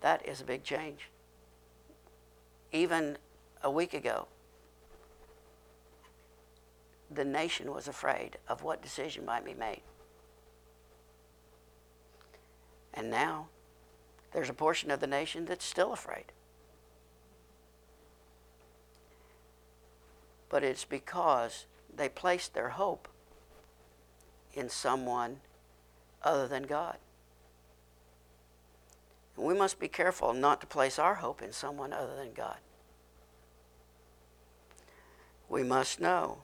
That 0.02 0.26
is 0.26 0.40
a 0.40 0.44
big 0.44 0.62
change. 0.62 1.08
Even 2.72 3.16
a 3.62 3.70
week 3.70 3.94
ago, 3.94 4.28
the 7.10 7.24
nation 7.24 7.72
was 7.72 7.88
afraid 7.88 8.38
of 8.48 8.62
what 8.62 8.82
decision 8.82 9.24
might 9.24 9.44
be 9.44 9.54
made. 9.54 9.82
And 12.94 13.10
now, 13.10 13.48
there's 14.32 14.50
a 14.50 14.54
portion 14.54 14.90
of 14.90 15.00
the 15.00 15.06
nation 15.06 15.44
that's 15.44 15.64
still 15.64 15.92
afraid. 15.92 16.32
But 20.48 20.62
it's 20.62 20.84
because 20.84 21.66
they 21.94 22.08
placed 22.08 22.54
their 22.54 22.70
hope 22.70 23.08
in 24.52 24.68
someone 24.68 25.40
other 26.22 26.46
than 26.46 26.64
God. 26.64 26.98
And 29.36 29.46
we 29.46 29.54
must 29.54 29.78
be 29.78 29.88
careful 29.88 30.32
not 30.32 30.60
to 30.60 30.66
place 30.66 30.98
our 30.98 31.16
hope 31.16 31.40
in 31.40 31.52
someone 31.52 31.92
other 31.92 32.16
than 32.16 32.32
God. 32.32 32.58
We 35.48 35.62
must 35.62 36.00
know 36.00 36.42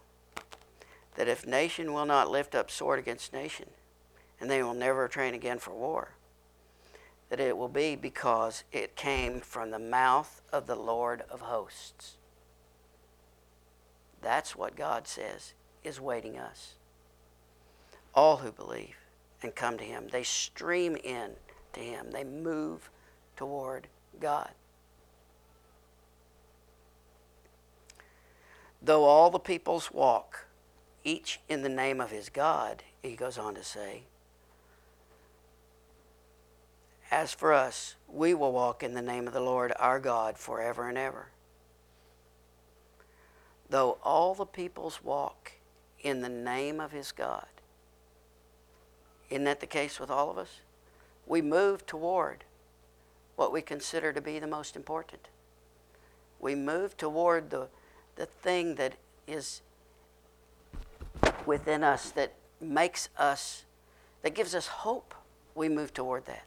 that 1.16 1.28
if 1.28 1.46
nation 1.46 1.92
will 1.92 2.06
not 2.06 2.30
lift 2.30 2.54
up 2.54 2.70
sword 2.70 2.98
against 2.98 3.32
nation, 3.32 3.68
and 4.40 4.50
they 4.50 4.62
will 4.62 4.74
never 4.74 5.08
train 5.08 5.34
again 5.34 5.58
for 5.58 5.72
war, 5.72 6.10
that 7.30 7.40
it 7.40 7.56
will 7.56 7.68
be 7.68 7.96
because 7.96 8.64
it 8.70 8.94
came 8.94 9.40
from 9.40 9.70
the 9.70 9.78
mouth 9.78 10.40
of 10.52 10.66
the 10.66 10.76
Lord 10.76 11.22
of 11.30 11.40
hosts. 11.40 12.16
That's 14.22 14.54
what 14.54 14.76
God 14.76 15.08
says 15.08 15.54
is 15.82 16.00
waiting 16.00 16.38
us. 16.38 16.74
All 18.14 18.38
who 18.38 18.52
believe 18.52 18.96
and 19.42 19.54
come 19.54 19.78
to 19.78 19.84
Him, 19.84 20.08
they 20.10 20.22
stream 20.22 20.96
in 20.96 21.32
to 21.72 21.80
Him, 21.80 22.10
they 22.10 22.24
move 22.24 22.90
toward 23.36 23.88
God. 24.20 24.50
Though 28.82 29.04
all 29.04 29.30
the 29.30 29.38
peoples 29.38 29.90
walk, 29.90 30.45
each 31.06 31.40
in 31.48 31.62
the 31.62 31.68
name 31.68 32.00
of 32.00 32.10
his 32.10 32.28
God, 32.28 32.82
he 33.00 33.14
goes 33.14 33.38
on 33.38 33.54
to 33.54 33.62
say, 33.62 34.02
As 37.10 37.32
for 37.32 37.52
us, 37.52 37.94
we 38.08 38.34
will 38.34 38.52
walk 38.52 38.82
in 38.82 38.94
the 38.94 39.02
name 39.02 39.28
of 39.28 39.32
the 39.32 39.40
Lord 39.40 39.72
our 39.78 40.00
God 40.00 40.36
forever 40.36 40.88
and 40.88 40.98
ever. 40.98 41.28
Though 43.70 43.98
all 44.02 44.34
the 44.34 44.44
peoples 44.44 45.02
walk 45.04 45.52
in 46.02 46.22
the 46.22 46.28
name 46.28 46.80
of 46.80 46.90
his 46.90 47.12
God, 47.12 47.46
isn't 49.30 49.44
that 49.44 49.60
the 49.60 49.66
case 49.66 50.00
with 50.00 50.10
all 50.10 50.30
of 50.30 50.38
us? 50.38 50.60
We 51.24 51.40
move 51.40 51.86
toward 51.86 52.44
what 53.36 53.52
we 53.52 53.62
consider 53.62 54.12
to 54.12 54.20
be 54.20 54.40
the 54.40 54.46
most 54.46 54.74
important. 54.74 55.28
We 56.40 56.56
move 56.56 56.96
toward 56.96 57.50
the, 57.50 57.68
the 58.16 58.26
thing 58.26 58.74
that 58.76 58.94
is 59.26 59.62
within 61.46 61.84
us 61.84 62.10
that 62.10 62.32
makes 62.60 63.08
us, 63.16 63.64
that 64.22 64.34
gives 64.34 64.54
us 64.54 64.66
hope. 64.66 65.14
We 65.54 65.68
move 65.68 65.94
toward 65.94 66.26
that. 66.26 66.44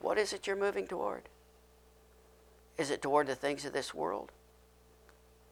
What 0.00 0.18
is 0.18 0.32
it 0.32 0.46
you're 0.46 0.54
moving 0.54 0.86
toward? 0.86 1.22
Is 2.78 2.90
it 2.90 3.02
toward 3.02 3.26
the 3.26 3.34
things 3.34 3.64
of 3.64 3.72
this 3.72 3.92
world 3.92 4.30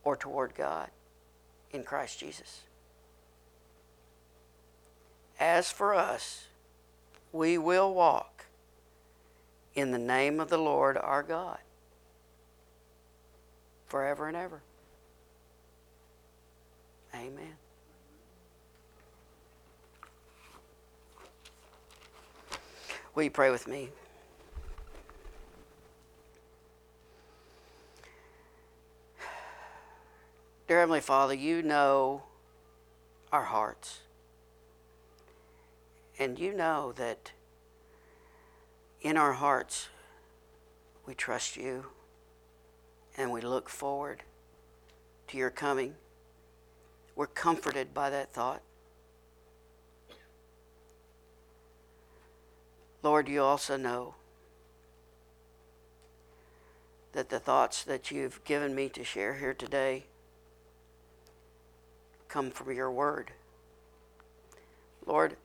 or 0.04 0.14
toward 0.14 0.54
God 0.54 0.90
in 1.72 1.82
Christ 1.82 2.20
Jesus? 2.20 2.62
As 5.40 5.72
for 5.72 5.94
us, 5.94 6.46
we 7.32 7.58
will 7.58 7.92
walk 7.92 8.44
in 9.74 9.90
the 9.90 9.98
name 9.98 10.38
of 10.38 10.50
the 10.50 10.58
Lord 10.58 10.96
our 10.96 11.22
God 11.22 11.58
forever 13.86 14.28
and 14.28 14.36
ever. 14.36 14.62
Amen. 17.14 17.56
Will 23.14 23.22
you 23.22 23.30
pray 23.30 23.50
with 23.50 23.68
me? 23.68 23.90
Dear 30.66 30.80
Heavenly 30.80 31.00
Father, 31.00 31.34
you 31.34 31.62
know 31.62 32.24
our 33.30 33.44
hearts. 33.44 34.00
And 36.18 36.38
you 36.38 36.52
know 36.54 36.92
that 36.96 37.32
in 39.02 39.16
our 39.16 39.34
hearts 39.34 39.88
we 41.06 41.14
trust 41.14 41.56
you 41.56 41.86
and 43.16 43.30
we 43.30 43.40
look 43.40 43.68
forward 43.68 44.22
to 45.28 45.36
your 45.36 45.50
coming. 45.50 45.94
We're 47.16 47.26
comforted 47.26 47.94
by 47.94 48.10
that 48.10 48.32
thought. 48.32 48.62
Lord, 53.02 53.28
you 53.28 53.42
also 53.42 53.76
know 53.76 54.14
that 57.12 57.28
the 57.28 57.38
thoughts 57.38 57.84
that 57.84 58.10
you've 58.10 58.42
given 58.44 58.74
me 58.74 58.88
to 58.88 59.04
share 59.04 59.34
here 59.34 59.54
today 59.54 60.04
come 62.28 62.50
from 62.50 62.74
your 62.74 62.90
word. 62.90 63.30
Lord, 65.06 65.36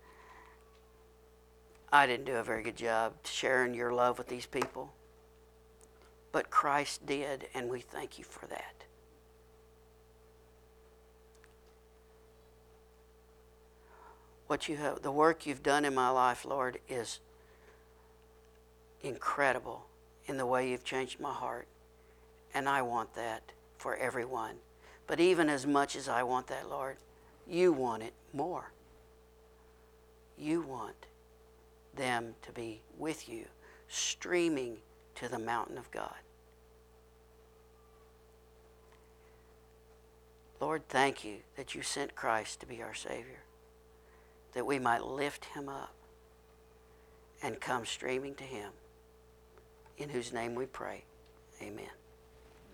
I 1.92 2.08
didn't 2.08 2.26
do 2.26 2.36
a 2.36 2.44
very 2.44 2.64
good 2.64 2.78
job 2.78 3.14
sharing 3.26 3.74
your 3.74 3.94
love 3.94 4.18
with 4.18 4.28
these 4.28 4.46
people, 4.46 4.94
but 6.32 6.50
Christ 6.50 7.06
did, 7.06 7.48
and 7.54 7.70
we 7.70 7.82
thank 7.82 8.18
you 8.18 8.24
for 8.24 8.48
that. 8.48 8.86
What 14.50 14.68
you 14.68 14.78
have, 14.78 15.04
the 15.04 15.12
work 15.12 15.46
you've 15.46 15.62
done 15.62 15.86
in 15.86 15.94
my 15.94 16.10
life, 16.10 16.44
Lord, 16.44 16.80
is 16.90 17.20
incredible 19.04 19.86
in 20.26 20.38
the 20.38 20.46
way 20.48 20.72
you've 20.72 20.84
changed 20.84 21.20
my 21.20 21.32
heart, 21.32 21.68
and 22.56 22.68
I 22.68 22.82
want 22.82 23.14
that 23.14 23.44
for 23.78 23.96
everyone. 23.96 24.56
But 25.06 25.20
even 25.20 25.50
as 25.50 25.68
much 25.68 25.96
as 25.96 26.10
I 26.10 26.24
want 26.24 26.48
that, 26.48 26.68
Lord, 26.68 26.98
you 27.48 27.72
want 27.72 28.02
it 28.02 28.14
more. 28.34 28.72
You 30.36 30.64
want 30.64 31.06
them 31.96 32.34
to 32.42 32.52
be 32.52 32.82
with 32.98 33.30
you, 33.30 33.46
streaming 33.88 34.78
to 35.14 35.28
the 35.28 35.38
mountain 35.38 35.78
of 35.78 35.92
God. 35.92 36.16
Lord, 40.60 40.88
thank 40.90 41.24
you 41.24 41.36
that 41.56 41.76
you 41.76 41.84
sent 41.84 42.16
Christ 42.16 42.62
to 42.62 42.66
be 42.66 42.82
our 42.82 42.96
Savior, 42.96 43.44
that 44.54 44.66
we 44.66 44.80
might 44.80 45.04
lift 45.04 45.46
him 45.46 45.70
up 45.70 45.94
and 47.42 47.60
come 47.60 47.86
streaming 47.86 48.36
to 48.36 48.44
him, 48.44 48.72
in 49.98 50.10
whose 50.10 50.34
name 50.34 50.56
we 50.56 50.66
pray. 50.66 51.04
Amen. 51.62 51.99